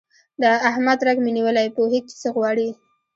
[0.41, 2.69] د احمد رګ مې نیولی، پوهېږ چې څه غواړي.